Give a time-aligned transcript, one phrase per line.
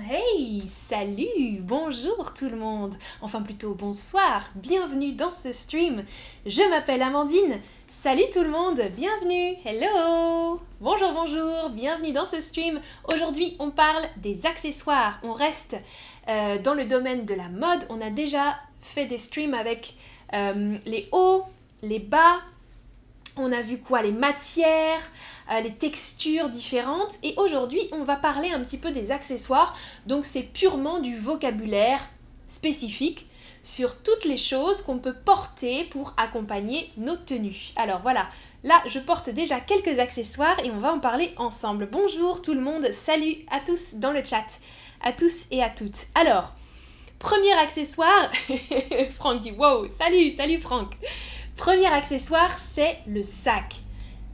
[0.00, 6.04] Hey, salut, bonjour tout le monde, enfin plutôt bonsoir, bienvenue dans ce stream.
[6.46, 12.80] Je m'appelle Amandine, salut tout le monde, bienvenue, hello, bonjour, bonjour, bienvenue dans ce stream.
[13.12, 15.76] Aujourd'hui on parle des accessoires, on reste
[16.30, 19.96] euh, dans le domaine de la mode, on a déjà fait des streams avec
[20.32, 21.44] euh, les hauts,
[21.82, 22.40] les bas,
[23.36, 25.00] on a vu quoi Les matières,
[25.50, 27.14] euh, les textures différentes.
[27.22, 29.76] Et aujourd'hui, on va parler un petit peu des accessoires.
[30.06, 32.00] Donc c'est purement du vocabulaire
[32.46, 33.26] spécifique
[33.62, 37.72] sur toutes les choses qu'on peut porter pour accompagner nos tenues.
[37.76, 38.28] Alors voilà,
[38.62, 41.88] là je porte déjà quelques accessoires et on va en parler ensemble.
[41.90, 44.46] Bonjour tout le monde, salut à tous dans le chat,
[45.02, 46.06] à tous et à toutes.
[46.14, 46.52] Alors,
[47.18, 48.30] premier accessoire,
[49.16, 50.92] Franck dit wow, salut, salut Franck.
[51.56, 53.76] Premier accessoire, c'est le sac.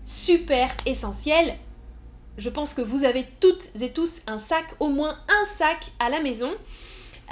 [0.05, 1.57] Super essentiel.
[2.39, 6.09] Je pense que vous avez toutes et tous un sac, au moins un sac à
[6.09, 6.51] la maison.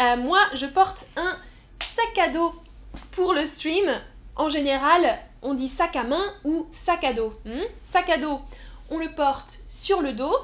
[0.00, 1.38] Euh, moi, je porte un
[1.80, 2.54] sac à dos
[3.12, 3.90] pour le stream.
[4.36, 7.32] En général, on dit sac à main ou sac à dos.
[7.44, 7.64] Hmm?
[7.82, 8.38] sac à dos,
[8.90, 10.36] on le porte sur le dos.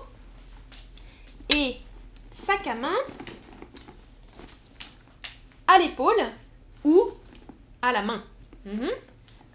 [1.55, 1.77] Et
[2.33, 2.97] sac à main
[5.67, 6.25] à l'épaule
[6.85, 7.11] ou
[7.83, 8.23] à la main.
[8.65, 8.89] Hmm?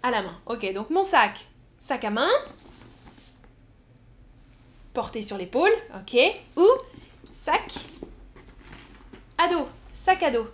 [0.02, 0.38] À la main.
[0.46, 1.46] Ok, donc mon sac,
[1.78, 2.28] sac à main,
[4.92, 6.18] porté sur l'épaule, ok,
[6.56, 6.66] ou
[7.32, 7.74] sac
[9.38, 10.46] à dos, sac à dos.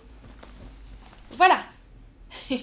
[1.31, 1.63] Voilà.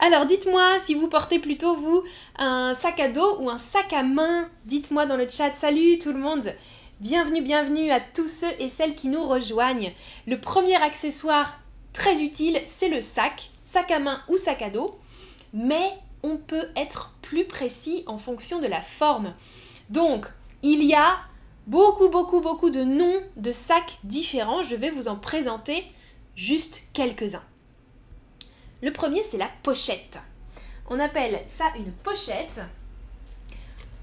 [0.00, 2.02] Alors dites-moi si vous portez plutôt vous
[2.36, 4.48] un sac à dos ou un sac à main.
[4.64, 5.54] Dites-moi dans le chat.
[5.54, 6.52] Salut tout le monde.
[7.00, 9.92] Bienvenue, bienvenue à tous ceux et celles qui nous rejoignent.
[10.26, 11.58] Le premier accessoire
[11.92, 14.98] très utile, c'est le sac, sac à main ou sac à dos
[15.52, 19.32] mais on peut être plus précis en fonction de la forme.
[19.90, 20.26] Donc,
[20.62, 21.18] il y a
[21.66, 24.62] beaucoup, beaucoup, beaucoup de noms de sacs différents.
[24.62, 25.84] Je vais vous en présenter
[26.36, 27.44] juste quelques-uns.
[28.82, 30.18] Le premier, c'est la pochette.
[30.88, 32.60] On appelle ça une pochette.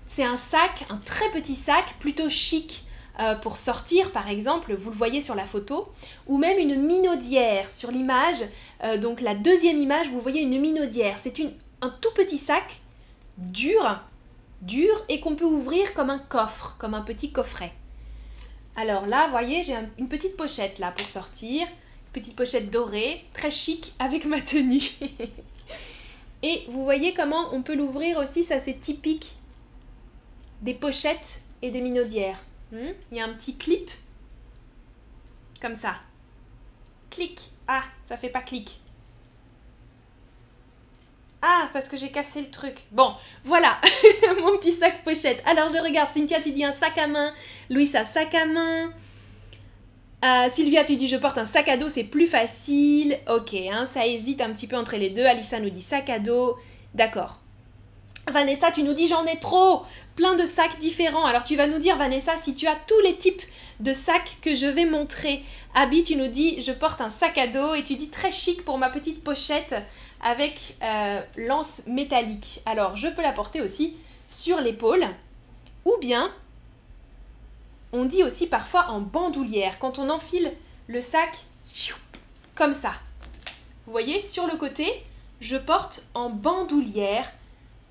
[0.06, 2.84] C'est un sac, un très petit sac, plutôt chic
[3.20, 5.92] euh, pour sortir, par exemple, vous le voyez sur la photo,
[6.28, 8.44] ou même une minaudière sur l'image.
[8.84, 11.18] Euh, donc la deuxième image, vous voyez une minaudière.
[11.18, 11.34] C'est
[11.82, 12.80] un tout petit sac
[13.38, 14.00] dur,
[14.62, 17.74] dur et qu'on peut ouvrir comme un coffre, comme un petit coffret.
[18.76, 21.68] Alors là, vous voyez, j'ai une petite pochette là pour sortir.
[22.14, 24.82] Petite pochette dorée, très chic avec ma tenue.
[26.44, 29.34] et vous voyez comment on peut l'ouvrir aussi, ça c'est typique
[30.62, 32.42] des pochettes et des minaudières.
[32.72, 32.92] Hmm?
[33.12, 33.90] Il y a un petit clip.
[35.62, 35.96] Comme ça.
[37.10, 37.52] Clic.
[37.68, 38.80] Ah, ça fait pas clic.
[41.42, 42.86] Ah, parce que j'ai cassé le truc.
[42.92, 43.14] Bon,
[43.46, 43.80] voilà,
[44.42, 45.42] mon petit sac pochette.
[45.46, 47.34] Alors, je regarde, Cynthia, tu dis un sac à main.
[47.70, 48.92] Louis, un sac à main.
[50.26, 53.18] Euh, Sylvia, tu dis je porte un sac à dos, c'est plus facile.
[53.30, 55.26] Ok, hein, ça hésite un petit peu entre les deux.
[55.26, 56.58] Alissa nous dit sac à dos.
[56.94, 57.40] D'accord.
[58.32, 59.84] Vanessa, tu nous dis j'en ai trop
[60.16, 61.26] plein de sacs différents.
[61.26, 63.42] Alors tu vas nous dire, Vanessa, si tu as tous les types
[63.80, 65.44] de sacs que je vais montrer.
[65.74, 68.66] Abby, tu nous dis, je porte un sac à dos et tu dis très chic
[68.66, 69.76] pour ma petite pochette
[70.22, 72.62] avec euh, lance métallique.
[72.66, 73.98] Alors je peux la porter aussi
[74.30, 75.08] sur l'épaule
[75.86, 76.32] ou bien
[77.92, 80.52] on dit aussi parfois en bandoulière quand on enfile
[80.88, 81.38] le sac
[82.56, 82.92] comme ça.
[83.86, 85.04] Vous voyez, sur le côté,
[85.40, 87.32] je porte en bandoulière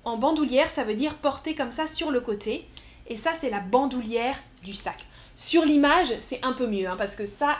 [0.05, 2.67] en bandoulière, ça veut dire porter comme ça sur le côté.
[3.07, 5.05] Et ça, c'est la bandoulière du sac.
[5.35, 7.57] Sur l'image, c'est un peu mieux, hein, parce que ça,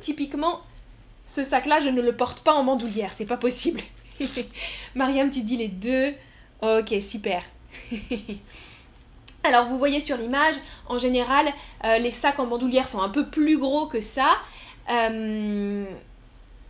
[0.00, 0.60] typiquement,
[1.26, 3.80] ce sac-là, je ne le porte pas en bandoulière, c'est pas possible.
[4.94, 6.12] Mariam, tu dis les deux.
[6.62, 7.42] Ok, super.
[9.44, 11.46] Alors, vous voyez sur l'image, en général,
[11.84, 14.36] euh, les sacs en bandoulière sont un peu plus gros que ça.
[14.90, 15.86] Euh,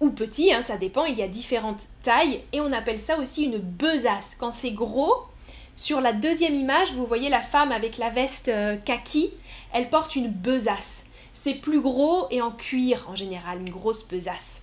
[0.00, 3.44] ou petit, hein, ça dépend, il y a différentes tailles, et on appelle ça aussi
[3.44, 4.36] une besace.
[4.38, 5.26] Quand c'est gros,
[5.74, 9.30] sur la deuxième image, vous voyez la femme avec la veste euh, kaki,
[9.72, 11.06] elle porte une besace.
[11.32, 14.62] C'est plus gros et en cuir en général, une grosse besace.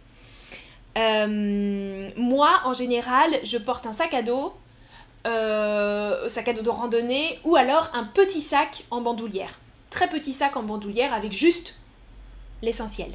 [0.98, 4.54] Euh, moi, en général, je porte un sac à dos,
[5.26, 9.60] euh, sac à dos de randonnée, ou alors un petit sac en bandoulière.
[9.90, 11.76] Très petit sac en bandoulière avec juste
[12.62, 13.12] l'essentiel.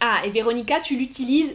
[0.00, 1.54] Ah, et Véronica, tu l'utilises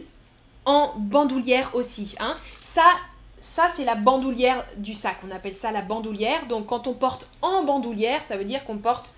[0.64, 2.16] en bandoulière aussi.
[2.20, 2.34] Hein.
[2.60, 5.18] Ça, c'est la bandoulière du sac.
[5.26, 6.46] On appelle ça la bandoulière.
[6.46, 9.14] Donc quand on porte en bandoulière, ça veut dire qu'on porte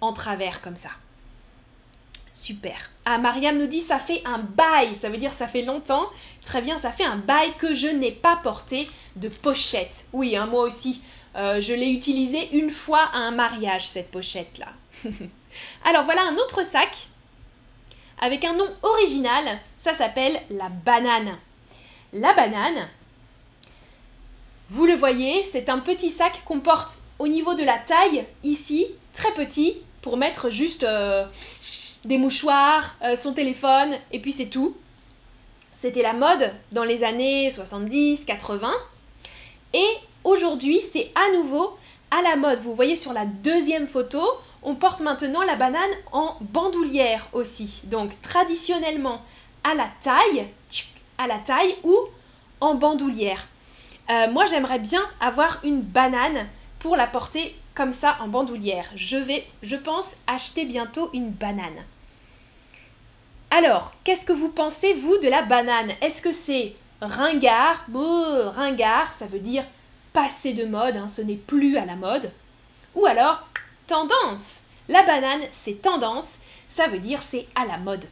[0.00, 0.90] en travers comme ça.
[2.32, 2.90] Super.
[3.04, 4.96] Ah, Mariam nous dit ça fait un bail.
[4.96, 6.06] Ça veut dire ça fait longtemps.
[6.44, 10.06] Très bien, ça fait un bail que je n'ai pas porté de pochette.
[10.12, 11.02] Oui, hein, moi aussi.
[11.34, 14.68] Euh, je l'ai utilisée une fois à un mariage, cette pochette-là.
[15.84, 17.08] Alors voilà un autre sac
[18.22, 19.58] avec un nom original.
[19.76, 21.36] Ça s'appelle la banane.
[22.14, 22.88] La banane,
[24.70, 28.86] vous le voyez, c'est un petit sac qu'on porte au niveau de la taille, ici,
[29.12, 31.26] très petit, pour mettre juste euh,
[32.06, 34.74] des mouchoirs, euh, son téléphone, et puis c'est tout.
[35.74, 38.72] C'était la mode dans les années 70, 80.
[39.74, 39.88] Et
[40.24, 41.76] aujourd'hui, c'est à nouveau
[42.10, 42.60] à la mode.
[42.60, 44.22] Vous voyez sur la deuxième photo,
[44.62, 47.82] on porte maintenant la banane en bandoulière aussi.
[47.84, 49.22] Donc traditionnellement
[49.64, 50.48] à la taille,
[51.18, 51.96] à la taille ou
[52.60, 53.46] en bandoulière.
[54.10, 56.46] Euh, moi, j'aimerais bien avoir une banane
[56.78, 58.86] pour la porter comme ça en bandoulière.
[58.94, 61.84] Je vais, je pense, acheter bientôt une banane.
[63.50, 65.92] Alors, qu'est-ce que vous pensez, vous, de la banane?
[66.00, 67.84] Est-ce que c'est ringard?
[67.92, 69.64] Ringard, ça veut dire
[70.12, 72.30] passé de mode, hein, ce n'est plus à la mode.
[72.94, 73.46] Ou alors,
[73.92, 74.62] tendance.
[74.88, 76.38] La banane, c'est tendance,
[76.70, 78.06] ça veut dire c'est à la mode.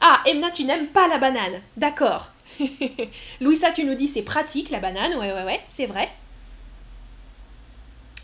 [0.00, 1.60] Ah, Emna, tu n'aimes pas la banane.
[1.76, 2.28] D'accord.
[3.42, 5.14] Louisa, tu nous dis c'est pratique la banane.
[5.16, 6.08] Ouais, ouais, ouais, c'est vrai.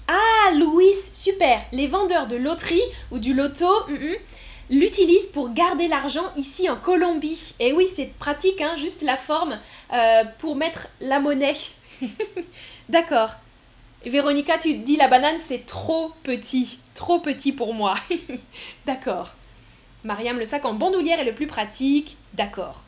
[0.09, 1.61] Ah, Louis, super.
[1.73, 2.81] Les vendeurs de loterie
[3.11, 4.17] ou du loto, mm, mm
[4.71, 7.55] l'utilise pour garder l'argent ici en Colombie.
[7.61, 9.59] Et oui, c'est pratique, hein, juste la forme
[9.93, 11.53] euh, pour mettre la monnaie.
[12.89, 13.35] D'accord.
[14.11, 16.79] Véronica, tu dis la banane, c'est trop petit.
[16.95, 17.95] Trop petit pour moi.
[18.87, 19.31] D'accord.
[20.05, 22.17] Mariam, le sac en bandoulière est le plus pratique.
[22.35, 22.83] D'accord.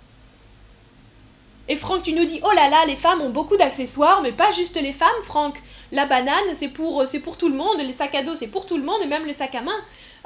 [1.69, 4.53] Et Franck, tu nous dis, oh là là, les femmes ont beaucoup d'accessoires, mais pas
[4.53, 5.61] juste les femmes, Franck.
[5.91, 8.77] La banane, c'est pour, pour tout le monde, les sacs à dos, c'est pour tout
[8.77, 9.73] le monde, et même les sacs à main.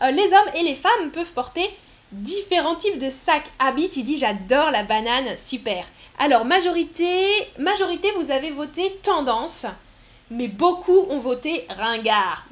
[0.02, 1.70] Euh, les hommes et les femmes peuvent porter
[2.12, 3.88] différents types de sacs habits.
[3.88, 5.86] Tu dis j'adore la banane, super.
[6.18, 7.26] Alors majorité,
[7.58, 9.66] majorité vous avez voté tendance,
[10.30, 12.46] mais beaucoup ont voté ringard.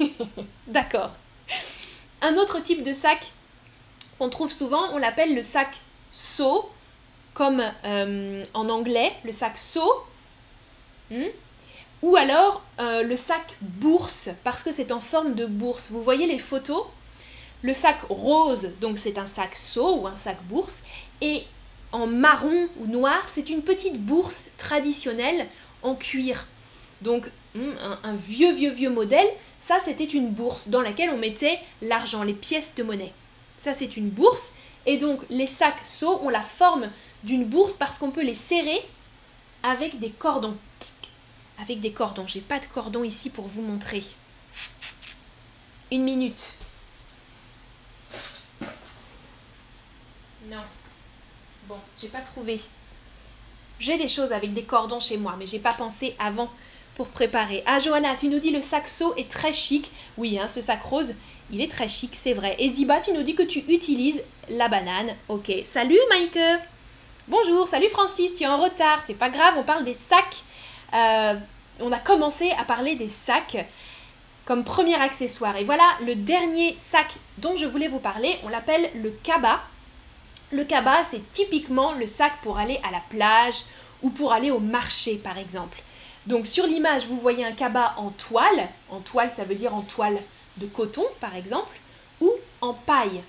[0.66, 1.12] D'accord.
[2.20, 3.32] Un autre type de sac
[4.18, 5.80] qu'on trouve souvent, on l'appelle le sac
[6.10, 6.68] seau,
[7.32, 10.04] comme euh, en anglais, le sac seau.
[11.10, 11.26] Hmm?
[12.02, 15.90] Ou alors euh, le sac bourse, parce que c'est en forme de bourse.
[15.90, 16.84] Vous voyez les photos?
[17.62, 20.82] Le sac rose, donc c'est un sac seau ou un sac bourse.
[21.20, 21.44] Et
[21.92, 25.46] en marron ou noir, c'est une petite bourse traditionnelle
[25.82, 26.46] en cuir.
[27.04, 29.28] Donc hmm, un, vieux, vieux, vieux modèle,
[29.60, 33.12] ça c'était une bourse dans laquelle on mettait l'argent, les pièces de monnaie.
[33.58, 34.54] Ça c'est une bourse.
[34.86, 36.90] Et donc les sacs seaux ont la forme
[37.22, 38.80] d'une bourse parce qu'on peut les serrer
[39.62, 40.56] avec des cordons
[41.58, 42.26] avec des cordons.
[42.26, 44.02] J'ai pas de cordon ici pour vous montrer.
[45.92, 46.54] Une minute.
[50.48, 50.64] Non.
[51.68, 52.60] Bon, j'ai pas trouvé.
[53.78, 56.50] J'ai des choses avec des cordons chez moi, mais j'ai pas pensé avant
[56.94, 57.62] pour préparer.
[57.66, 59.90] Ah, Johanna, tu nous dis le saxo est très chic.
[60.16, 61.14] Oui, hein, ce sac rose,
[61.50, 62.56] il est très chic, c'est vrai.
[62.58, 65.14] Et Ziba, tu nous dis que tu utilises la banane.
[65.28, 65.52] Ok.
[65.64, 66.38] Salut, Mike.
[67.26, 69.02] Bonjour, salut Francis, tu es en retard.
[69.06, 70.44] C'est pas grave, on parle des sacs
[70.94, 71.34] euh,
[71.80, 73.66] on a commencé à parler des sacs
[74.44, 75.56] comme premier accessoire.
[75.56, 78.38] Et voilà le dernier sac dont je voulais vous parler.
[78.44, 79.62] On l'appelle le kaba.
[80.52, 83.64] Le kaba, c'est typiquement le sac pour aller à la plage
[84.02, 85.82] ou pour aller au marché, par exemple.
[86.26, 88.68] Donc sur l'image, vous voyez un kaba en toile.
[88.90, 90.18] En toile, ça veut dire en toile
[90.56, 91.76] de coton, par exemple,
[92.20, 93.22] ou en paille.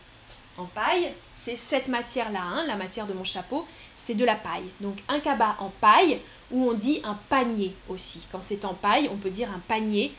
[0.57, 4.69] En paille, c'est cette matière-là, hein, la matière de mon chapeau, c'est de la paille.
[4.79, 6.21] Donc un kaba en paille
[6.51, 8.25] ou on dit un panier aussi.
[8.31, 10.13] Quand c'est en paille, on peut dire un panier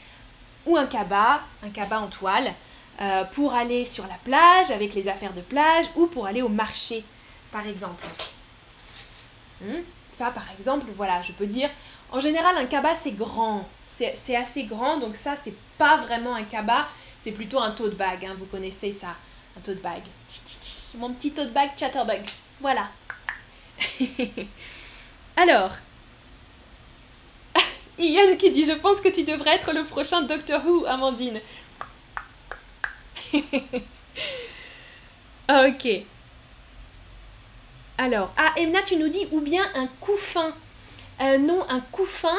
[0.67, 2.53] ou un cabas, un cabas en toile,
[3.01, 6.49] euh, pour aller sur la plage avec les affaires de plage ou pour aller au
[6.49, 7.05] marché,
[7.53, 8.05] par exemple.
[9.61, 9.83] Hmm?
[10.17, 11.69] Ça, par exemple, voilà, je peux dire,
[12.11, 13.69] en général, un cabas, c'est grand.
[13.87, 16.89] C'est assez grand, donc ça, c'est pas vraiment un cabas,
[17.21, 19.15] c'est plutôt un tote bag, hein, vous connaissez ça,
[19.59, 20.01] un tote bag.
[20.97, 22.23] Mon petit tote bag chatterbug.
[22.63, 22.89] Voilà.
[25.37, 25.73] Alors,
[27.99, 31.43] Ian qui dit Je pense que tu devrais être le prochain Doctor Who, Amandine.
[35.51, 36.07] ok.
[37.99, 40.53] Alors, ah, Emna, tu nous dis ou bien un couffin.
[41.21, 42.37] Euh, non, un couffin,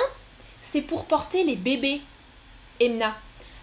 [0.62, 2.02] c'est pour porter les bébés.
[2.80, 3.16] Emna.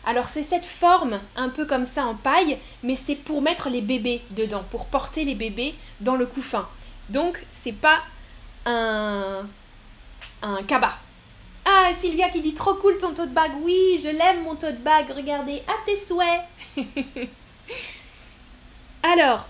[0.05, 3.81] Alors, c'est cette forme, un peu comme ça en paille, mais c'est pour mettre les
[3.81, 6.69] bébés dedans, pour porter les bébés dans le couffin.
[7.09, 8.03] Donc, c'est pas
[8.67, 9.47] un,
[10.43, 10.99] un cabas.
[11.65, 13.53] Ah, Sylvia qui dit trop cool ton tote bag.
[13.63, 15.07] Oui, je l'aime mon tote bag.
[15.15, 16.43] Regardez, à tes souhaits.
[19.03, 19.47] Alors,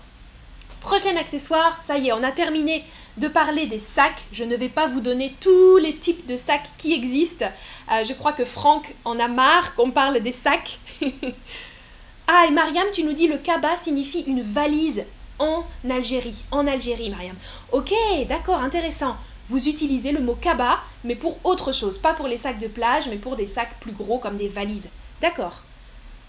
[0.85, 1.81] prochain accessoire.
[1.81, 2.83] Ça y est, on a terminé
[3.17, 4.23] de parler des sacs.
[4.31, 7.47] Je ne vais pas vous donner tous les types de sacs qui existent.
[7.91, 10.77] Euh, je crois que Franck en a marre qu'on parle des sacs.
[12.27, 15.03] ah, et Mariam, tu nous dis le kaba signifie une valise
[15.39, 16.45] en Algérie.
[16.51, 17.35] En Algérie, Mariam.
[17.71, 17.91] Ok,
[18.29, 19.17] d'accord, intéressant.
[19.49, 21.97] Vous utilisez le mot kaba, mais pour autre chose.
[21.97, 24.89] Pas pour les sacs de plage, mais pour des sacs plus gros comme des valises.
[25.19, 25.64] D'accord.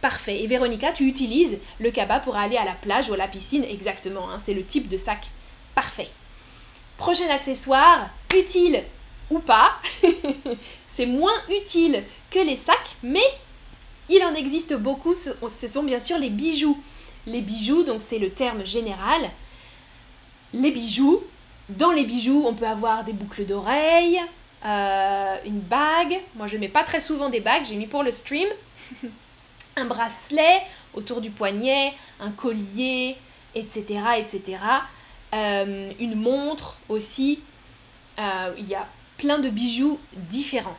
[0.07, 0.41] Parfait.
[0.41, 3.65] Et Véronica, tu utilises le kaba pour aller à la plage ou à la piscine,
[3.65, 4.31] exactement.
[4.31, 4.39] Hein.
[4.39, 5.31] c'est le type de sac.
[5.75, 6.07] Parfait.
[6.97, 8.85] Prochain accessoire, utile
[9.31, 9.73] ou pas.
[10.87, 13.27] c'est moins utile que les sacs, mais
[14.09, 15.13] il en existe beaucoup.
[15.13, 16.81] Ce sont bien sûr les bijoux.
[17.27, 19.29] Les bijoux, donc c'est le terme général.
[20.53, 21.21] Les bijoux,
[21.69, 24.21] dans les bijoux, on peut avoir des boucles d'oreilles,
[24.65, 26.21] euh, une bague.
[26.37, 28.47] Moi, je ne mets pas très souvent des bagues, j'ai mis pour le stream.
[29.77, 30.63] un bracelet
[30.95, 33.17] autour du poignet, un collier,
[33.55, 33.85] etc.
[34.19, 34.59] etc.
[35.35, 37.41] Euh, une montre aussi.
[38.19, 38.87] Euh, il y a
[39.19, 40.79] plein de bijoux différents.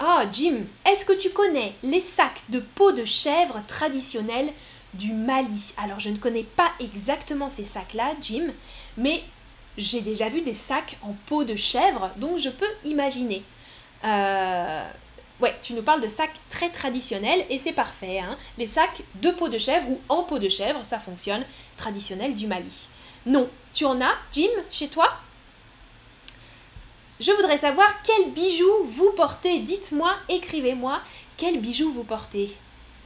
[0.00, 4.52] Ah, Jim, est-ce que tu connais les sacs de peau de chèvre traditionnels
[4.94, 5.74] du Mali?
[5.76, 8.52] Alors, je ne connais pas exactement ces sacs-là, Jim,
[8.96, 9.22] mais
[9.76, 13.42] j'ai déjà vu des sacs en peau de chèvre, donc je peux imaginer.
[14.04, 14.88] Euh,
[15.40, 18.18] Ouais, tu nous parles de sacs très traditionnels et c'est parfait.
[18.18, 18.36] Hein.
[18.56, 21.44] Les sacs de peau de chèvre ou en peau de chèvre, ça fonctionne,
[21.76, 22.88] traditionnel du Mali.
[23.24, 25.12] Non, tu en as, Jim, chez toi?
[27.20, 29.60] Je voudrais savoir quels bijoux vous portez.
[29.60, 31.00] Dites-moi, écrivez-moi,
[31.36, 32.56] quels bijoux vous portez.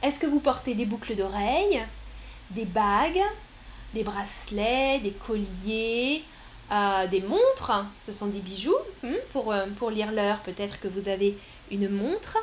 [0.01, 1.81] Est-ce que vous portez des boucles d'oreilles,
[2.51, 3.23] des bagues,
[3.93, 6.23] des bracelets, des colliers,
[6.71, 7.85] euh, des montres?
[7.99, 8.75] Ce sont des bijoux.
[9.01, 11.37] Hmm, euh, pour lire l'heure, peut-être que vous avez
[11.73, 12.37] une montre.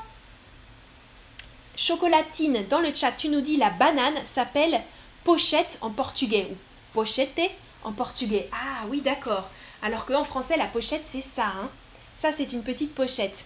[1.77, 4.83] Chocolatine, dans le chat, tu nous dis la banane s'appelle
[5.25, 6.57] pochette en portugais ou
[6.93, 7.41] pochette
[7.85, 8.49] en portugais.
[8.53, 9.49] Ah oui, d'accord.
[9.83, 11.47] Alors qu'en français, la pochette, c'est ça.
[11.47, 11.71] Hein.
[12.19, 13.45] Ça, c'est une petite pochette.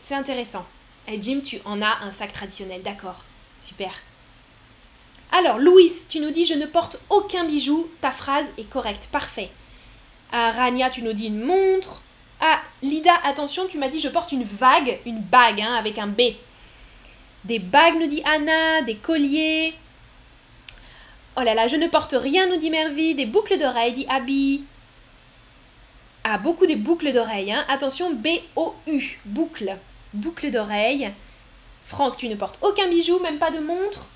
[0.00, 0.66] C'est intéressant.
[1.06, 2.82] Et Jim, tu en as un sac traditionnel.
[2.82, 3.24] D'accord.
[3.58, 3.92] Super.
[5.30, 7.88] Alors, Louis, tu nous dis je ne porte aucun bijou.
[8.00, 9.08] Ta phrase est correcte.
[9.12, 9.50] Parfait.
[10.32, 12.02] Ah, Rania, tu nous dis une montre.
[12.40, 12.60] Ah,
[13.24, 16.22] Attention, tu m'as dit je porte une vague, une bague hein, avec un B.
[17.44, 19.74] Des bagues, nous dit Anna, des colliers.
[21.36, 23.14] Oh là là, je ne porte rien, nous dit Mervy.
[23.14, 24.64] Des boucles d'oreilles, dit Abby.
[26.24, 27.52] Ah, beaucoup des boucles d'oreilles.
[27.52, 27.64] Hein.
[27.68, 29.76] Attention, B-O-U, boucle.
[30.12, 31.12] Boucle d'oreilles.
[31.84, 34.08] Franck, tu ne portes aucun bijou, même pas de montre.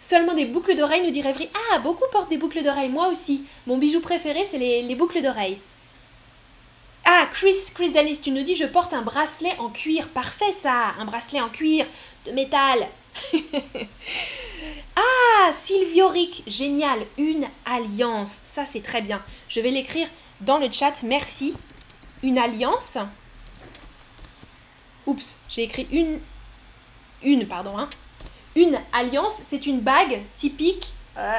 [0.00, 1.50] Seulement des boucles d'oreilles, nous dit Rêverie.
[1.72, 3.44] Ah, beaucoup portent des boucles d'oreilles, moi aussi.
[3.66, 5.58] Mon bijou préféré, c'est les boucles d'oreilles.
[7.04, 10.08] Ah, Chris, Chris Dennis, tu nous dis je porte un bracelet en cuir.
[10.08, 11.84] Parfait ça, un bracelet en cuir,
[12.26, 12.86] de métal.
[14.96, 18.40] ah, Sylvioric, génial, une alliance.
[18.44, 19.20] Ça c'est très bien.
[19.48, 20.08] Je vais l'écrire
[20.40, 21.54] dans le chat, merci.
[22.22, 22.98] Une alliance.
[25.06, 26.20] Oups, j'ai écrit une.
[27.24, 27.76] Une, pardon.
[27.78, 27.88] Hein.
[28.54, 31.38] Une alliance, c'est une bague typique euh,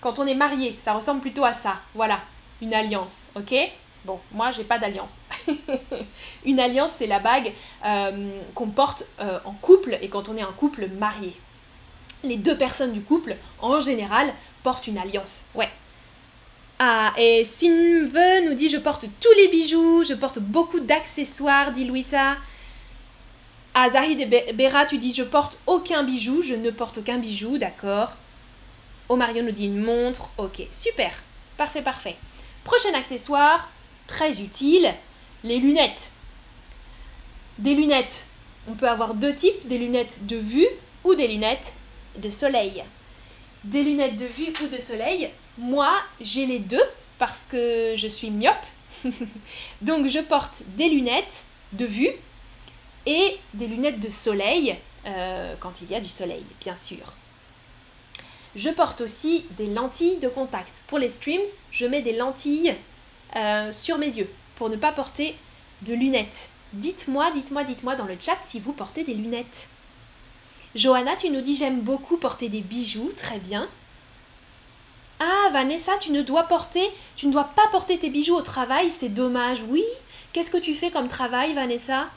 [0.00, 0.76] quand on est marié.
[0.78, 1.80] Ça ressemble plutôt à ça.
[1.94, 2.20] Voilà,
[2.62, 3.54] une alliance, ok?
[4.06, 5.16] Bon, moi, j'ai pas d'alliance.
[6.44, 7.52] une alliance, c'est la bague
[7.84, 11.34] euh, qu'on porte euh, en couple et quand on est un couple marié.
[12.22, 14.32] Les deux personnes du couple, en général,
[14.62, 15.46] portent une alliance.
[15.56, 15.68] Ouais.
[16.78, 21.84] Ah, et Sinve nous dit Je porte tous les bijoux, je porte beaucoup d'accessoires, dit
[21.84, 22.36] Louisa.
[23.74, 27.58] Ah, Zahid et Bera, tu dis Je porte aucun bijou, je ne porte aucun bijou,
[27.58, 28.12] d'accord.
[29.08, 31.10] Omario nous dit une montre, ok, super,
[31.56, 32.16] parfait, parfait.
[32.62, 33.70] Prochain accessoire,
[34.06, 34.94] très utile,
[35.44, 36.12] les lunettes.
[37.58, 38.26] Des lunettes,
[38.68, 40.68] on peut avoir deux types, des lunettes de vue
[41.04, 41.74] ou des lunettes
[42.18, 42.82] de soleil.
[43.64, 46.82] Des lunettes de vue ou de soleil, moi j'ai les deux
[47.18, 48.54] parce que je suis myope.
[49.82, 52.10] Donc je porte des lunettes de vue
[53.06, 57.14] et des lunettes de soleil euh, quand il y a du soleil, bien sûr.
[58.56, 60.82] Je porte aussi des lentilles de contact.
[60.88, 62.74] Pour les streams, je mets des lentilles
[63.34, 65.36] euh, sur mes yeux pour ne pas porter
[65.82, 66.50] de lunettes.
[66.72, 69.68] Dites-moi, dites-moi, dites-moi dans le chat si vous portez des lunettes.
[70.74, 73.68] Johanna, tu nous dis j'aime beaucoup porter des bijoux, très bien.
[75.18, 78.90] Ah, Vanessa, tu ne dois porter, tu ne dois pas porter tes bijoux au travail,
[78.90, 79.62] c'est dommage.
[79.68, 79.84] Oui,
[80.32, 82.08] qu'est-ce que tu fais comme travail, Vanessa?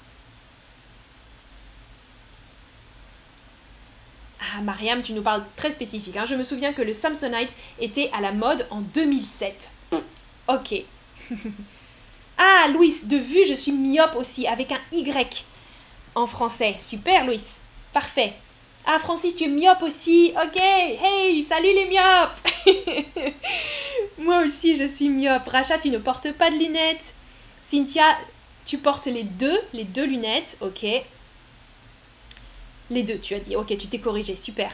[4.41, 6.17] Ah, Mariam, tu nous parles très spécifique.
[6.17, 6.25] Hein.
[6.25, 9.71] Je me souviens que le Samsonite était à la mode en 2007.
[10.47, 10.83] ok,
[12.37, 15.45] ah, Louis, de vue, je suis myope aussi, avec un Y
[16.15, 16.75] en français.
[16.79, 17.41] Super, Louis.
[17.93, 18.33] Parfait.
[18.85, 20.33] Ah, Francis, tu es myope aussi.
[20.35, 23.33] Ok, hey, salut les myopes.
[24.17, 25.47] Moi aussi, je suis myope.
[25.47, 27.13] Racha, tu ne portes pas de lunettes.
[27.61, 28.17] Cynthia,
[28.65, 30.85] tu portes les deux, les deux lunettes, ok.
[32.89, 33.55] Les deux, tu as dit.
[33.55, 34.71] Ok, tu t'es corrigé, super.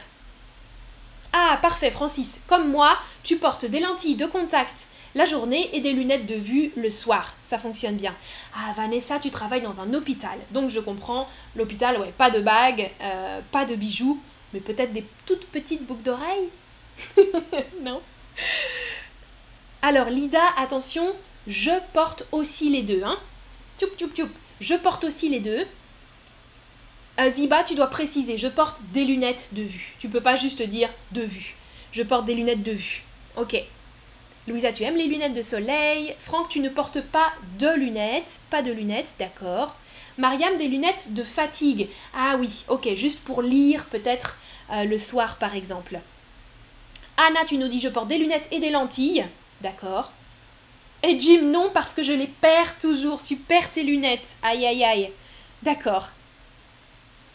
[1.32, 2.40] Ah, parfait, Francis.
[2.46, 6.72] Comme moi, tu portes des lentilles de contact la journée et des lunettes de vue
[6.76, 7.34] le soir.
[7.42, 8.14] Ça fonctionne bien.
[8.54, 10.38] Ah, Vanessa, tu travailles dans un hôpital.
[10.52, 14.20] Donc je comprends, l'hôpital, ouais, pas de bagues, euh, pas de bijoux,
[14.52, 16.50] mais peut-être des toutes petites boucles d'oreilles?
[17.82, 18.02] Non
[19.80, 21.14] Alors, Lida, attention,
[21.46, 23.02] je porte aussi les deux.
[23.02, 23.18] Hein
[23.78, 24.30] tchoup, tchoup, tchoup.
[24.60, 25.66] Je porte aussi les deux.
[27.18, 29.94] Euh, Ziba, tu dois préciser, je porte des lunettes de vue.
[29.98, 31.56] Tu peux pas juste dire de vue.
[31.92, 33.02] Je porte des lunettes de vue.
[33.36, 33.64] Ok.
[34.46, 36.14] Louisa, tu aimes les lunettes de soleil?
[36.20, 38.40] Franck, tu ne portes pas de lunettes.
[38.48, 39.74] Pas de lunettes, d'accord.
[40.18, 41.88] Mariam, des lunettes de fatigue.
[42.14, 44.38] Ah oui, ok, juste pour lire peut-être
[44.72, 45.98] euh, le soir par exemple.
[47.16, 49.26] Anna, tu nous dis je porte des lunettes et des lentilles.
[49.62, 50.12] D'accord.
[51.02, 53.22] Et Jim, non, parce que je les perds toujours.
[53.22, 54.36] Tu perds tes lunettes.
[54.42, 55.10] Aïe, aïe, aïe.
[55.62, 56.08] D'accord.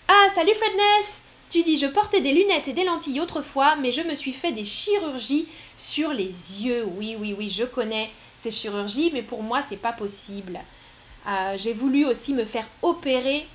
[0.07, 1.20] Ah, salut Fredness
[1.51, 4.53] Tu dis je portais des lunettes et des lentilles autrefois, mais je me suis fait
[4.53, 6.85] des chirurgies sur les yeux.
[6.95, 10.61] Oui, oui, oui, je connais ces chirurgies, mais pour moi, c'est pas possible.
[11.27, 13.45] Euh, j'ai voulu aussi me faire opérer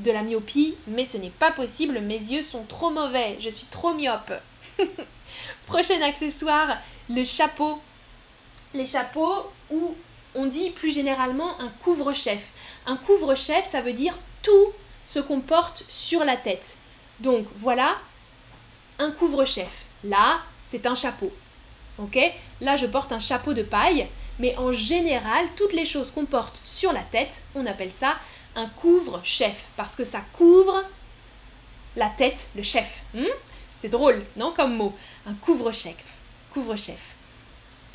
[0.00, 2.00] de la myopie, mais ce n'est pas possible.
[2.00, 3.38] Mes yeux sont trop mauvais.
[3.38, 4.32] Je suis trop myope.
[5.68, 7.80] Prochain accessoire, le chapeau.
[8.74, 9.94] Les chapeaux ou
[10.34, 12.48] on dit plus généralement un couvre-chef.
[12.84, 14.72] Un couvre-chef, ça veut dire tout
[15.06, 16.78] ce qu'on porte sur la tête.
[17.20, 17.96] Donc voilà,
[18.98, 19.86] un couvre-chef.
[20.02, 21.32] Là, c'est un chapeau.
[21.98, 22.18] Ok?
[22.60, 26.60] Là, je porte un chapeau de paille, mais en général, toutes les choses qu'on porte
[26.64, 28.16] sur la tête, on appelle ça
[28.56, 30.84] un couvre-chef, parce que ça couvre
[31.96, 33.02] la tête, le chef.
[33.14, 33.24] Hmm?
[33.72, 34.94] C'est drôle, non, comme mot?
[35.26, 35.96] Un couvre-chef.
[36.52, 37.14] Couvre-chef.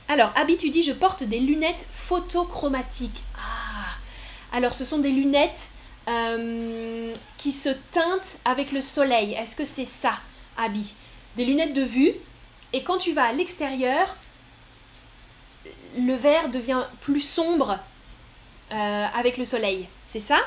[0.07, 3.23] Alors, Abby, tu dis, je porte des lunettes photochromatiques.
[3.38, 3.95] Ah
[4.51, 5.69] Alors, ce sont des lunettes
[6.09, 9.34] euh, qui se teintent avec le soleil.
[9.34, 10.19] Est-ce que c'est ça,
[10.57, 10.95] Abby?
[11.38, 12.13] Des lunettes de vue
[12.73, 14.15] et quand tu vas à l'extérieur,
[15.97, 17.79] le vert devient plus sombre
[18.71, 19.88] euh, avec le soleil.
[20.05, 20.39] C'est ça?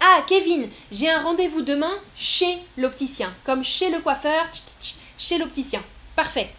[0.00, 3.34] Ah, Kevin, j'ai un rendez-vous demain chez l'opticien.
[3.44, 4.46] Comme chez le coiffeur,
[5.18, 5.82] chez l'opticien.
[6.14, 6.52] Parfait.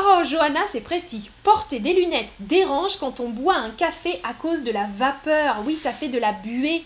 [0.00, 1.30] Oh, Johanna, c'est précis.
[1.42, 5.56] Porter des lunettes dérange quand on boit un café à cause de la vapeur.
[5.64, 6.84] Oui, ça fait de la buée.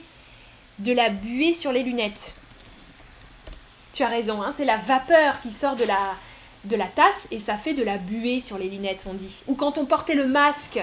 [0.78, 2.34] De la buée sur les lunettes.
[3.92, 5.98] Tu as raison, hein, c'est la vapeur qui sort de la,
[6.64, 9.42] de la tasse et ça fait de la buée sur les lunettes, on dit.
[9.46, 10.80] Ou quand on portait le masque,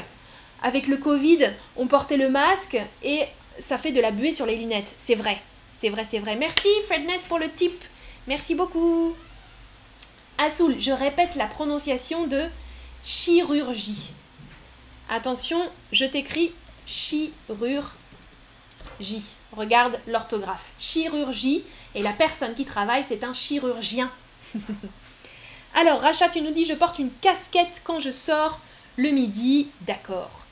[0.62, 3.24] avec le Covid, on portait le masque et
[3.58, 4.94] ça fait de la buée sur les lunettes.
[4.98, 5.42] C'est vrai,
[5.78, 6.36] c'est vrai, c'est vrai.
[6.36, 7.84] Merci Fredness pour le tip.
[8.28, 9.16] Merci beaucoup.
[10.40, 12.46] Assoul, je répète la prononciation de
[13.04, 14.14] chirurgie.
[15.10, 15.60] Attention,
[15.92, 16.54] je t'écris
[16.86, 17.34] chirurgie.
[19.52, 20.72] Regarde l'orthographe.
[20.80, 24.10] Chirurgie, et la personne qui travaille, c'est un chirurgien.
[25.76, 28.62] Alors, Racha, tu nous dis, je porte une casquette quand je sors
[28.96, 29.68] le midi.
[29.82, 30.46] D'accord.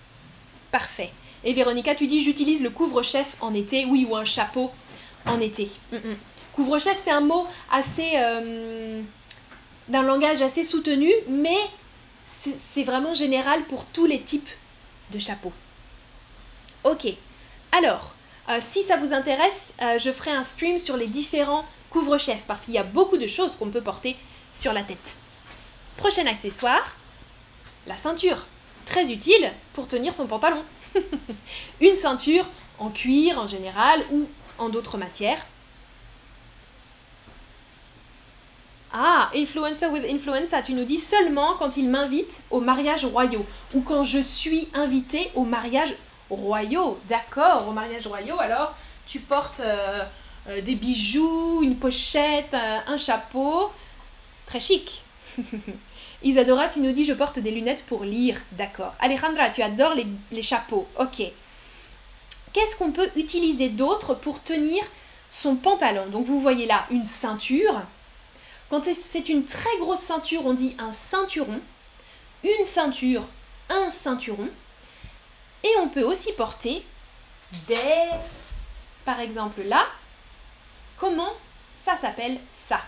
[0.69, 1.11] Parfait.
[1.45, 3.85] Et Véronica, tu dis, j'utilise le couvre-chef en été.
[3.85, 4.69] Oui, ou un chapeau
[5.25, 5.69] en été.
[5.93, 6.17] Mm, mm.
[6.53, 8.11] Couvre-chef, c'est un mot assez...
[8.15, 9.01] Euh,
[9.87, 11.57] d'un langage assez soutenu, mais
[12.25, 14.49] c'est vraiment général pour tous les types
[15.11, 15.53] de chapeaux.
[16.83, 17.07] Ok.
[17.71, 18.13] Alors,
[18.49, 22.65] euh, si ça vous intéresse, euh, je ferai un stream sur les différents couvre-chefs parce
[22.65, 24.15] qu'il y a beaucoup de choses qu'on peut porter
[24.55, 25.15] sur la tête.
[25.97, 26.95] Prochain accessoire,
[27.85, 28.45] la ceinture.
[28.85, 30.63] Très utile pour tenir son pantalon.
[31.81, 32.45] Une ceinture
[32.79, 35.45] en cuir en général ou en d'autres matières.
[38.93, 43.81] Ah, influencer with influencer, tu nous dis seulement quand il m'invite au mariage royaux ou
[43.81, 45.93] quand je suis invité au mariage
[46.29, 50.03] royaux, d'accord, au mariage royaux, alors tu portes euh,
[50.49, 53.71] euh, des bijoux, une pochette, euh, un chapeau.
[54.45, 55.03] Très chic.
[56.23, 58.93] Isadora, tu nous dis je porte des lunettes pour lire, d'accord.
[58.99, 61.23] Alejandra, tu adores les, les chapeaux, ok.
[62.53, 64.83] Qu'est-ce qu'on peut utiliser d'autre pour tenir
[65.29, 66.07] son pantalon?
[66.07, 67.81] Donc vous voyez là une ceinture.
[68.69, 71.61] Quand c'est une très grosse ceinture, on dit un ceinturon.
[72.43, 73.25] Une ceinture,
[73.69, 74.49] un ceinturon.
[75.63, 76.85] Et on peut aussi porter
[77.67, 78.09] des...
[79.05, 79.87] Par exemple là,
[80.97, 81.31] comment
[81.73, 82.81] ça s'appelle ça?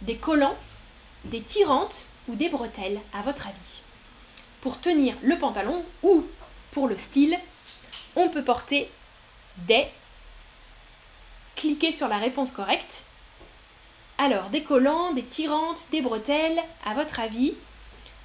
[0.00, 0.56] Des collants,
[1.24, 3.82] des tirantes ou des bretelles, à votre avis?
[4.62, 6.26] Pour tenir le pantalon ou
[6.70, 7.38] pour le style,
[8.16, 8.90] on peut porter
[9.58, 9.86] des...
[11.54, 13.02] Cliquez sur la réponse correcte.
[14.24, 17.54] Alors, des collants, des tirantes, des bretelles, à votre avis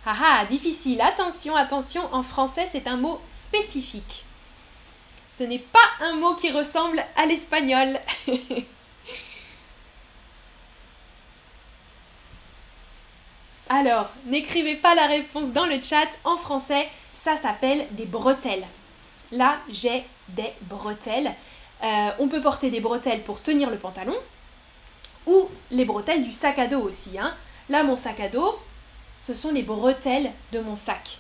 [0.06, 1.02] Ah ah, difficile.
[1.02, 4.24] Attention, attention, en français, c'est un mot spécifique.
[5.28, 8.00] Ce n'est pas un mot qui ressemble à l'espagnol.
[13.70, 16.20] Alors, n'écrivez pas la réponse dans le chat.
[16.26, 18.68] En français, ça s'appelle des bretelles.
[19.32, 21.34] Là, j'ai des bretelles.
[21.84, 24.16] Euh, on peut porter des bretelles pour tenir le pantalon
[25.28, 27.20] ou les bretelles du sac à dos aussi.
[27.20, 27.34] Hein.
[27.70, 28.58] Là, mon sac à dos,
[29.18, 31.20] ce sont les bretelles de mon sac.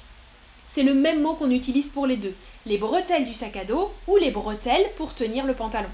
[0.66, 2.36] C'est le même mot qu'on utilise pour les deux.
[2.66, 5.90] Les bretelles du sac à dos ou les bretelles pour tenir le pantalon.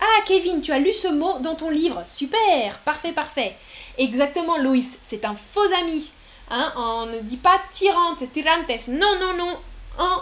[0.00, 2.02] Ah, Kevin, tu as lu ce mot dans ton livre.
[2.06, 3.56] Super, parfait, parfait.
[3.98, 6.12] Exactement, Loïs, c'est un faux ami.
[6.50, 8.88] Hein, on ne dit pas tirante, tirantes.
[8.88, 9.58] Non, non, non.
[9.98, 10.20] En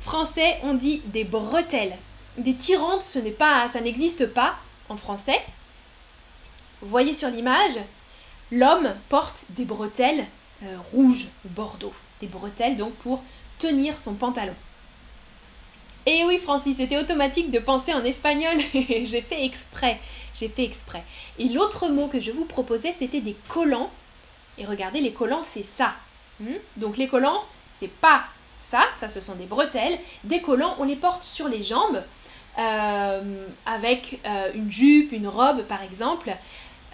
[0.00, 1.96] français, on dit des bretelles.
[2.38, 4.56] Des tirantes, ce n'est pas, ça n'existe pas
[4.88, 5.40] en français.
[6.82, 7.78] Voyez sur l'image,
[8.52, 10.26] l'homme porte des bretelles
[10.62, 11.92] euh, rouges ou bordeaux.
[12.20, 13.22] Des bretelles donc pour
[13.58, 14.54] tenir son pantalon.
[16.06, 18.56] Et oui, Francis, c'était automatique de penser en espagnol.
[18.72, 20.00] j'ai fait exprès.
[20.34, 21.04] J'ai fait exprès.
[21.38, 23.90] Et l'autre mot que je vous proposais, c'était des collants.
[24.56, 25.94] Et regardez, les collants, c'est ça.
[26.40, 26.54] Hmm?
[26.76, 28.24] Donc les collants, c'est pas
[28.56, 28.84] ça.
[28.94, 29.98] Ça, ce sont des bretelles.
[30.24, 32.02] Des collants, on les porte sur les jambes.
[32.58, 36.34] Euh, avec euh, une jupe, une robe par exemple.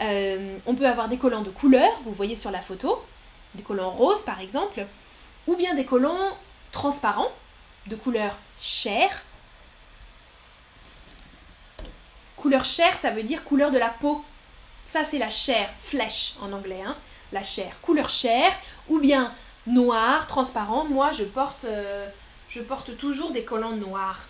[0.00, 3.02] Euh, on peut avoir des collants de couleur, vous voyez sur la photo,
[3.54, 4.86] des collants roses par exemple,
[5.46, 6.36] ou bien des collants
[6.72, 7.30] transparents,
[7.86, 9.22] de couleur chair.
[12.36, 14.24] Couleur chair, ça veut dire couleur de la peau.
[14.88, 16.96] Ça, c'est la chair, flèche en anglais, hein,
[17.32, 17.72] la chair.
[17.80, 18.52] Couleur chair,
[18.88, 19.32] ou bien
[19.66, 20.84] noir, transparent.
[20.84, 22.08] Moi, je porte, euh,
[22.48, 24.26] je porte toujours des collants noirs.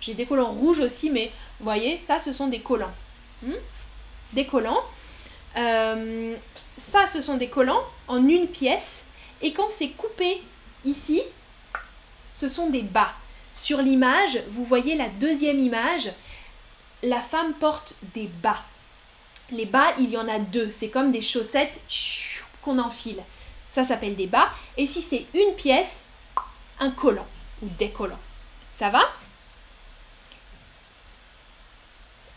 [0.00, 2.94] J'ai des collants rouges aussi, mais vous voyez, ça, ce sont des collants.
[3.42, 3.54] Hmm?
[4.32, 4.82] Des collants.
[5.56, 6.36] Euh,
[6.76, 9.04] ça, ce sont des collants en une pièce.
[9.42, 10.42] Et quand c'est coupé
[10.84, 11.22] ici,
[12.32, 13.12] ce sont des bas.
[13.52, 16.10] Sur l'image, vous voyez la deuxième image,
[17.02, 18.62] la femme porte des bas.
[19.50, 20.70] Les bas, il y en a deux.
[20.70, 21.80] C'est comme des chaussettes
[22.62, 23.22] qu'on enfile.
[23.68, 24.50] Ça s'appelle des bas.
[24.76, 26.04] Et si c'est une pièce,
[26.78, 27.26] un collant
[27.62, 28.20] ou des collants.
[28.72, 29.00] Ça va?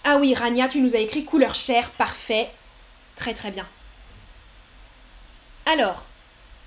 [0.03, 2.49] Ah oui, Rania, tu nous as écrit couleur chair, parfait.
[3.15, 3.67] Très très bien.
[5.65, 6.05] Alors,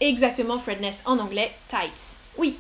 [0.00, 2.16] exactement Fredness en anglais, tights.
[2.36, 2.58] Oui.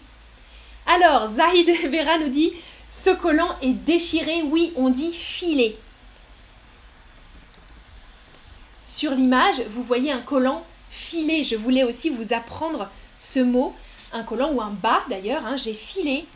[0.86, 2.52] Alors, Zahid Vera nous dit
[2.88, 5.78] ce collant est déchiré, oui, on dit filé.
[8.84, 11.42] Sur l'image, vous voyez un collant filé.
[11.42, 13.74] Je voulais aussi vous apprendre ce mot,
[14.12, 15.44] un collant ou un bas d'ailleurs.
[15.46, 15.56] Hein.
[15.56, 16.26] J'ai filé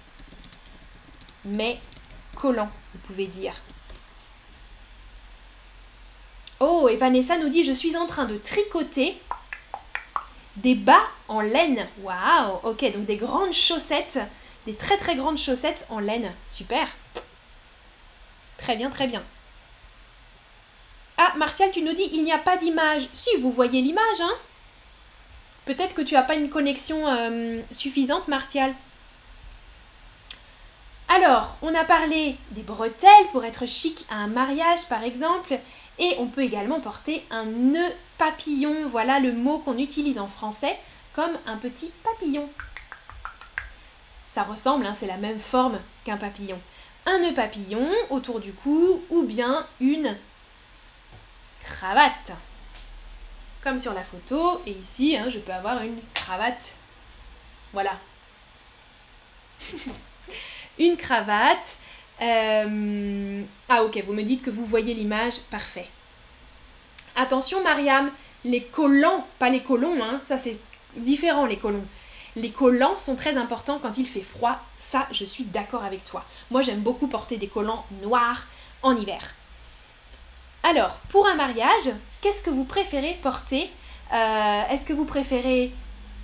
[1.44, 1.78] mes
[2.34, 3.54] collants, vous pouvez dire.
[6.60, 9.20] Oh, et Vanessa nous dit Je suis en train de tricoter
[10.56, 11.86] des bas en laine.
[12.02, 14.18] Waouh Ok, donc des grandes chaussettes,
[14.66, 16.32] des très très grandes chaussettes en laine.
[16.46, 16.88] Super
[18.56, 19.22] Très bien, très bien.
[21.16, 23.08] Ah, Martial, tu nous dis Il n'y a pas d'image.
[23.12, 24.34] Si, vous voyez l'image, hein
[25.64, 28.74] Peut-être que tu n'as pas une connexion euh, suffisante, Martial.
[31.08, 35.58] Alors, on a parlé des bretelles pour être chic à un mariage, par exemple.
[35.98, 40.78] Et on peut également porter un nœud papillon, voilà le mot qu'on utilise en français,
[41.12, 42.48] comme un petit papillon.
[44.26, 46.60] Ça ressemble, hein, c'est la même forme qu'un papillon.
[47.06, 50.16] Un nœud papillon autour du cou ou bien une
[51.64, 52.32] cravate.
[53.62, 56.74] Comme sur la photo, et ici, hein, je peux avoir une cravate.
[57.72, 57.96] Voilà.
[60.78, 61.78] une cravate
[62.22, 65.88] euh, ah ok, vous me dites que vous voyez l'image, parfait.
[67.16, 68.10] Attention Mariam,
[68.44, 70.58] les collants, pas les colons, hein, ça c'est
[70.96, 71.84] différent les collants.
[72.36, 76.24] Les collants sont très importants quand il fait froid, ça je suis d'accord avec toi.
[76.50, 78.46] Moi j'aime beaucoup porter des collants noirs
[78.82, 79.34] en hiver.
[80.62, 83.70] Alors, pour un mariage, qu'est-ce que vous préférez porter?
[84.12, 85.72] Euh, Est-ce que vous préférez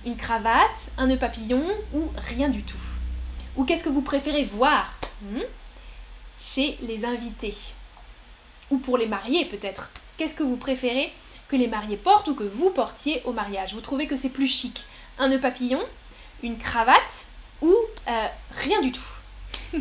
[0.05, 2.81] une cravate, un nœud papillon ou rien du tout?
[3.55, 4.93] Ou qu'est-ce que vous préférez voir?
[5.21, 5.41] Hmm?
[6.39, 7.55] Chez les invités
[8.71, 11.11] Ou pour les mariés peut-être Qu'est-ce que vous préférez
[11.47, 13.73] que les mariés portent ou que vous portiez au mariage?
[13.73, 14.85] Vous trouvez que c'est plus chic?
[15.17, 15.81] Un nœud papillon
[16.43, 17.27] Une cravate
[17.61, 17.73] Ou
[18.07, 19.09] euh, rien du tout?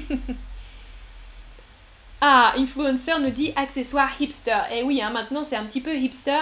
[2.26, 4.56] Ah, influencer nous dit accessoire hipster.
[4.70, 6.40] Et eh oui, hein, maintenant c'est un petit peu hipster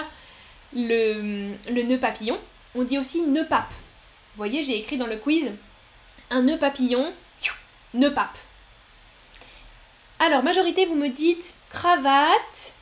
[0.73, 2.39] le, le nœud papillon.
[2.73, 3.69] On dit aussi nœud pape.
[3.69, 5.51] Vous voyez, j'ai écrit dans le quiz
[6.29, 7.11] un nœud papillon,
[7.93, 8.37] nœud pape.
[10.25, 12.75] Alors, majorité, vous me dites cravate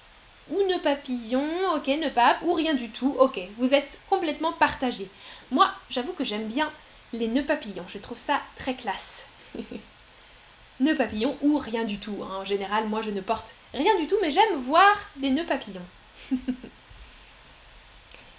[0.51, 1.43] ou nœud papillon,
[1.75, 3.39] ok, nœud pape, ou rien du tout, ok.
[3.57, 5.09] Vous êtes complètement partagé.
[5.49, 6.71] Moi, j'avoue que j'aime bien
[7.13, 9.25] les nœuds papillons, je trouve ça très classe.
[10.79, 12.19] nœuds papillons ou rien du tout.
[12.21, 12.41] Hein.
[12.41, 15.81] En général, moi je ne porte rien du tout, mais j'aime voir des nœuds papillons.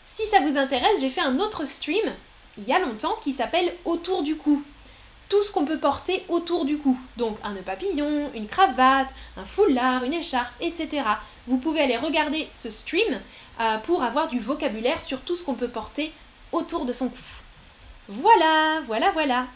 [0.05, 2.15] si ça vous intéresse, j'ai fait un autre stream
[2.57, 4.63] il y a longtemps qui s'appelle Autour du cou.
[5.33, 6.95] Tout ce qu'on peut porter autour du cou.
[7.17, 11.05] Donc un nœud papillon, une cravate, un foulard, une écharpe, etc.
[11.47, 13.19] Vous pouvez aller regarder ce stream
[13.59, 16.13] euh, pour avoir du vocabulaire sur tout ce qu'on peut porter
[16.53, 17.17] autour de son cou.
[18.09, 19.47] Voilà, voilà, voilà.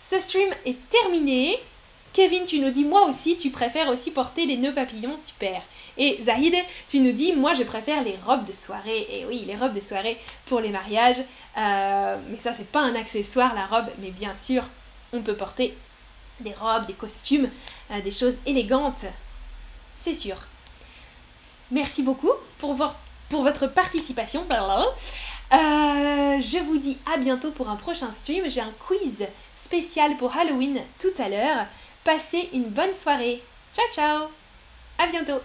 [0.00, 1.58] Ce stream est terminé.
[2.12, 5.60] Kevin, tu nous dis moi aussi, tu préfères aussi porter les nœuds papillons, super.
[5.98, 6.54] Et Zahid,
[6.86, 9.08] tu nous dis moi je préfère les robes de soirée.
[9.10, 11.24] Et oui, les robes de soirée pour les mariages.
[11.58, 14.62] Euh, mais ça, c'est pas un accessoire la robe, mais bien sûr,
[15.14, 15.76] on peut porter
[16.40, 17.50] des robes, des costumes,
[17.90, 19.06] euh, des choses élégantes.
[20.02, 20.36] C'est sûr.
[21.70, 22.74] Merci beaucoup pour,
[23.30, 24.46] votre participation.
[24.50, 28.48] Euh, je vous dis à bientôt pour un prochain stream.
[28.48, 31.66] J'ai un quiz spécial pour Halloween tout à l'heure.
[32.04, 33.42] Passez une bonne soirée.
[33.72, 34.28] Ciao ciao
[34.98, 35.40] À bientôt